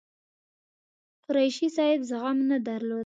قریشي 1.23 1.67
صاحب 1.75 2.01
زغم 2.09 2.37
نه 2.49 2.57
درلود. 2.67 2.99